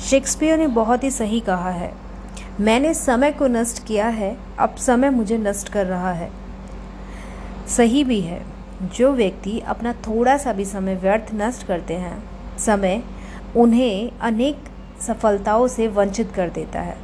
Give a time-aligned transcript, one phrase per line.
[0.00, 1.92] Shakespeare ने बहुत ही सही कहा है।
[2.60, 6.30] मैंने समय को नष्ट किया है, अब समय मुझे नष्ट कर रहा है।
[7.68, 8.42] सही भी है,
[8.94, 12.22] जो व्यक्ति अपना थोड़ा सा भी समय व्यर्थ नष्ट करते हैं,
[12.58, 13.02] समय
[13.56, 14.56] उन्हें अनेक
[15.00, 16.96] सफलताओं से वंचित कर देता है।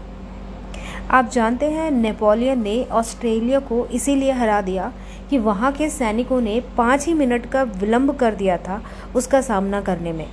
[1.11, 4.93] आप जानते हैं, नेपोलियन ने ऑस्ट्रेलिया को इसीलिए हरा दिया
[5.31, 8.83] कि वहाँ के सैनिकों ने पाँच ही मिनट का विलंब कर दिया था
[9.17, 10.27] उसका सामना करने में।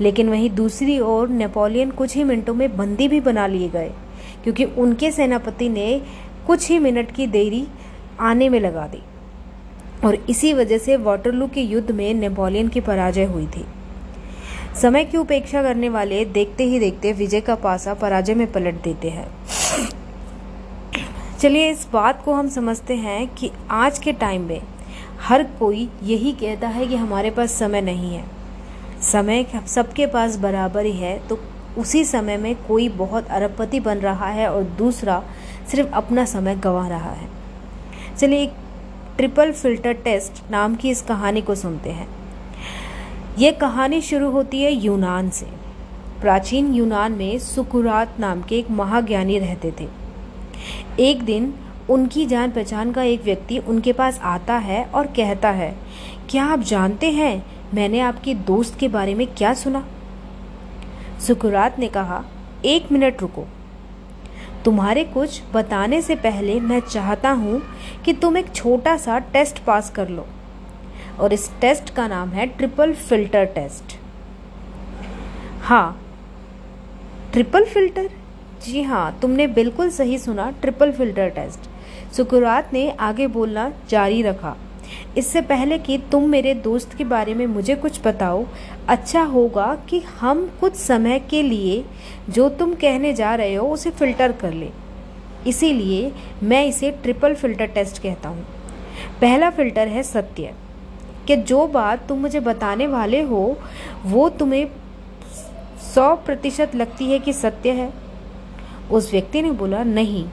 [0.00, 3.90] लेकिन वहीं दूसरी ओर नेपोलियन कुछ ही मिनटों में बंदी भी बना लिए गए,
[4.44, 6.00] क्योंकि उनके सेनापति ने
[6.46, 7.66] कुछ ही मिनट की देरी
[8.20, 9.02] आने में लगा दी।
[10.04, 13.64] और इसी वजह से वाटरलू के युद्ध में नेपोलियन की पराजय हुई थी।
[14.82, 19.10] समय की उपेक्षा करने वाले देखते ही देखते विजय का पासा पराजय में पलट देते
[19.10, 19.26] हैं।
[21.38, 24.60] चलिए, इस बात को हम समझते हैं कि आज के टाइम में
[25.20, 28.24] हर कोई यही कहता है कि हमारे पास समय नहीं है।
[29.12, 31.38] समय सबके पास बराबर ही है तो
[31.78, 35.22] उसी समय में कोई बहुत अरबपति बन रहा है और दूसरा
[35.70, 37.28] सिर्फ़ अपना समय गंवा रहा है।
[38.18, 38.52] चलिए एक
[39.16, 42.08] ट्रिपल फ़िल्टर टेस्ट नाम की इस कहानी को सुनते हैं।
[43.38, 45.46] ये कहानी शुरू होती है यूनान से।
[46.20, 49.88] प्राचीन यूनान में सुकुरात नाम के एक महाज्ञानी रहते थे।
[51.00, 51.54] एक दिन
[51.88, 55.74] उनकी जान पहचान का एक व्यक्ति उनके पास आता है और कहता है,
[56.30, 57.44] क्या आप जानते हैं
[57.74, 59.84] मैंने आपके दोस्त के बारे में क्या सुना?
[61.26, 62.24] सुकुरात ने कहा,
[62.64, 63.46] एक मिनट रुको।
[64.64, 67.60] तुम्हारे कुछ बताने से पहले मैं चाहता हूँ
[68.04, 70.26] कि तुम एक छोटा सा टेस्ट पास कर लो,
[71.20, 73.96] और इस टेस्ट का नाम है ट्रिपल फ़िल्टर टेस्ट।
[75.62, 76.00] हाँ
[77.32, 78.10] ट्रिपल फ़िल्टर?
[78.62, 81.68] जी हाँ तुमने बिल्कुल सही सुना ट्रिपल फ़िल्टर टेस्ट
[82.14, 84.56] सुकुरात ने आगे बोलना जारी रखा।
[85.18, 88.44] इससे पहले कि तुम मेरे दोस्त के बारे में मुझे कुछ बताओ
[88.88, 91.84] अच्छा होगा कि हम कुछ समय के लिए
[92.30, 94.70] जो तुम कहने जा रहे हो उसे फ़िल्टर कर ले।
[95.46, 96.12] इसीलिए
[96.42, 98.44] मैं इसे ट्रिपल फ़िल्टर टेस्ट कहता हूँ।
[99.20, 100.54] पहला फ़िल्टर है सत्य,
[101.28, 103.56] कि जो बात तुम मुझे बताने वाले हो,
[104.06, 104.66] वो तुम्हें
[105.84, 107.92] सौ प्रतिशत लगती है कि सत्य है।
[108.90, 110.24] उस व्यक्ति ने बोला, नहीं,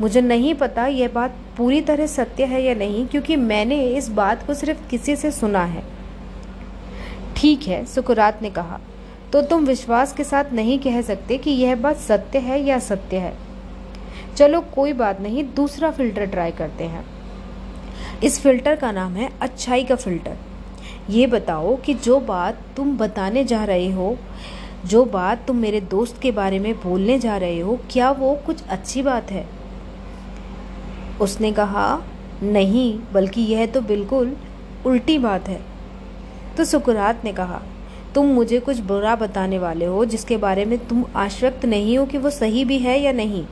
[0.00, 4.46] मुझे नहीं पता यह बात पूरी तरह सत्य है या नहीं, क्योंकि मैंने इस बात
[4.46, 5.82] को सिर्फ़ किसी से सुना है।
[7.36, 8.80] ठीक है, सुकुरात ने कहा
[9.32, 13.16] तो तुम विश्वास के साथ नहीं कह सकते कि यह बात सत्य है या सत्य
[13.16, 13.32] है।
[14.36, 17.04] चलो, कोई बात नहीं, दूसरा फ़िल्टर ट्राई करते हैं।
[18.24, 20.36] इस फ़िल्टर का नाम है अच्छाई का फ़िल्टर।
[21.10, 24.16] ये बताओ कि जो बात तुम बताने जा रहे हो
[24.86, 28.62] जो बात तुम मेरे दोस्त के बारे में बोलने जा रहे हो, क्या वो कुछ
[28.68, 29.46] अच्छी बात है?
[31.20, 32.02] उसने कहा,
[32.42, 34.36] नहीं, बल्कि यह तो बिल्कुल
[34.86, 35.60] उल्टी बात है।
[36.56, 37.62] तो सुकुरात ने कहा,
[38.14, 42.18] तुम मुझे कुछ बुरा बताने वाले हो, जिसके बारे में तुम आश्वस्त नहीं हो कि
[42.18, 43.46] वो सही भी है या नहीं।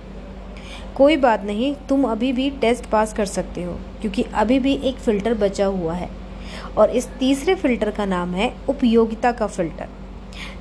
[0.96, 4.96] कोई बात नहीं, तुम अभी भी टेस्ट पास कर सकते हो, क्योंकि अभी भी एक
[4.96, 6.10] फ़िल्टर बचा हुआ है,
[6.78, 9.88] और इस तीसरे फ़िल्टर का नाम है उपयोगिता का फ़िल्टर।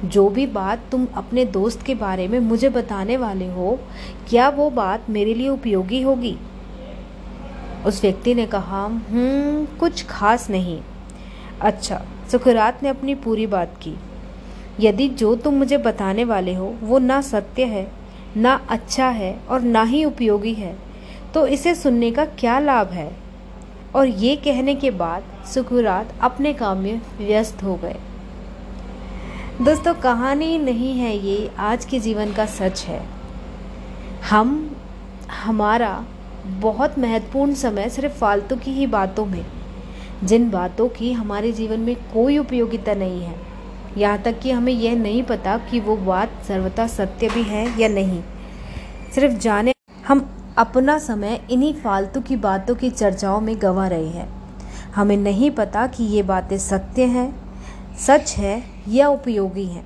[0.06, 3.80] जो भी बात तुम अपने दोस्त के बारे में मुझे बताने वाले हो,
[4.30, 6.36] क्या वो बात मेरे लिए उपयोगी होगी?
[7.86, 10.80] उस व्यक्ति ने कहा हम्म कुछ खास नहीं।
[11.62, 12.02] अच्छा
[12.32, 13.96] सुखरात ने अपनी पूरी बात की।
[14.80, 17.88] यदि जो तुम मुझे बताने वाले हो, वो ना सत्य है,
[18.38, 20.76] ना अच्छा है और ना ही उपयोगी है
[21.34, 23.12] तो इसे सुनने का क्या लाभ है?
[23.96, 25.24] और ये कहने के बाद
[25.54, 27.96] सुखरात अपने काम में व्यस्त हो गए।
[29.62, 33.06] दोस्तों कहानी नहीं है ये। आज के जीवन का सच है।
[34.30, 34.76] हम,
[35.44, 36.06] हमारा
[36.46, 39.46] बहुत महत्वपूर्ण समय सिर्फ़ फालतू की ही बातों में,
[40.24, 43.36] जिन बातों की हमारे जीवन में कोई उपयोगिता नहीं है।
[43.98, 47.88] यहाँ तक कि हमें यह नहीं पता कि वो बात सर्वथा सत्य भी है या
[47.88, 48.24] नहीं।
[49.16, 49.74] सिर्फ़ जाने,
[50.08, 54.30] हम अपना समय इन्हीं फालतू की बातों की चर्चाओं में गंवा रहे हैं।
[54.96, 57.30] हमें नहीं पता कि ये बातें सत्य हैं,
[57.98, 59.86] सच है या उपयोगी हैं।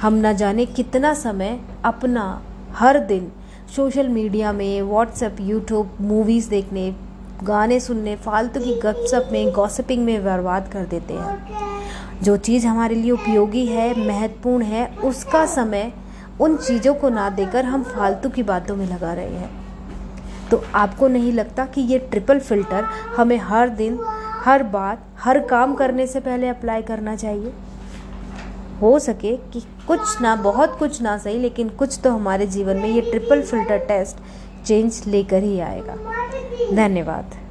[0.00, 2.42] हम न जाने कितना समय अपना
[2.72, 3.32] हर दिन
[3.76, 6.94] सोशल मीडिया में व्हाट्सएप यूट्यूब मूवीज़ देखने,
[7.42, 12.94] गाने सुनने, फालतू की गपशप में गॉसिपिंग में बर्बाद कर देते हैं। जो चीज़ हमारे
[12.94, 15.92] लिए उपयोगी है, महत्वपूर्ण है, उसका समय
[16.40, 19.50] उन चीज़ों को ना देकर हम फालतू की बातों में लगा रहे हैं।
[20.50, 22.84] तो आपको नहीं लगता कि ये ट्रिपल फ़िल्टर
[23.16, 23.98] हमें हर दिन,
[24.44, 27.52] हर बात, हर काम करने से पहले अप्लाई करना चाहिए?
[28.82, 32.88] हो सके कि कुछ ना, बहुत कुछ ना सही, लेकिन कुछ तो हमारे जीवन में
[32.88, 34.16] ये ट्रिपल फ़िल्टर टेस्ट
[34.66, 35.96] चेंज लेकर ही आएगा।
[36.76, 37.34] धन्यवाद।